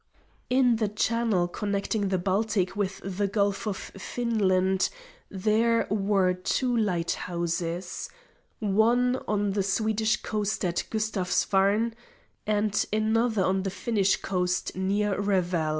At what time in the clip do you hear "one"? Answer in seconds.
8.57-9.17